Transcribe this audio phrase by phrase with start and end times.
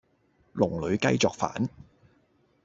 [0.55, 1.69] 籠裏雞作反